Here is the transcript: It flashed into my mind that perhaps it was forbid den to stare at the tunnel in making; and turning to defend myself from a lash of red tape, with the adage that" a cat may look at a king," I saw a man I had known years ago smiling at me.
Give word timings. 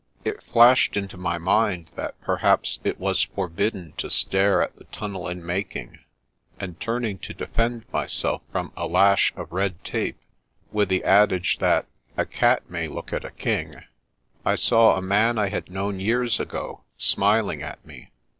It 0.25 0.41
flashed 0.41 0.97
into 0.97 1.15
my 1.15 1.37
mind 1.37 1.91
that 1.95 2.19
perhaps 2.21 2.79
it 2.83 2.99
was 2.99 3.21
forbid 3.21 3.73
den 3.73 3.93
to 3.97 4.09
stare 4.09 4.59
at 4.63 4.75
the 4.75 4.85
tunnel 4.85 5.27
in 5.27 5.45
making; 5.45 5.99
and 6.59 6.79
turning 6.79 7.19
to 7.19 7.35
defend 7.35 7.85
myself 7.93 8.41
from 8.51 8.73
a 8.75 8.87
lash 8.87 9.31
of 9.35 9.51
red 9.51 9.83
tape, 9.83 10.17
with 10.71 10.89
the 10.89 11.03
adage 11.03 11.59
that" 11.59 11.85
a 12.17 12.25
cat 12.25 12.67
may 12.67 12.87
look 12.87 13.13
at 13.13 13.23
a 13.23 13.29
king," 13.29 13.75
I 14.43 14.55
saw 14.55 14.97
a 14.97 15.03
man 15.03 15.37
I 15.37 15.49
had 15.49 15.69
known 15.69 15.99
years 15.99 16.39
ago 16.39 16.81
smiling 16.97 17.61
at 17.61 17.85
me. 17.85 18.09